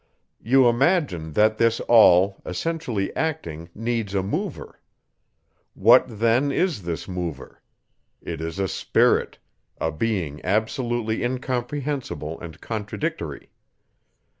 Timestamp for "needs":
3.75-4.15